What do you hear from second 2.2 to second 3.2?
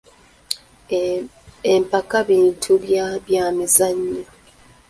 bintu bya